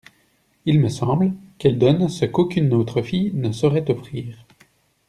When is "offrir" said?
3.91-4.47